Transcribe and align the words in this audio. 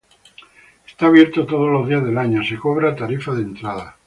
Está 0.87 1.05
abierto 1.05 1.45
todos 1.45 1.69
los 1.69 1.87
días 1.87 2.03
del 2.03 2.17
año, 2.17 2.43
se 2.43 2.57
cobra 2.57 2.95
tarifa 2.95 3.35
de 3.35 3.43
entrada. 3.43 3.97